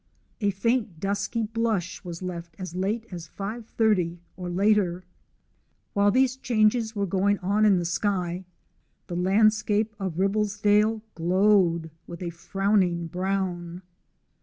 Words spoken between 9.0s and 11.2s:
the landscape of Ribblesdale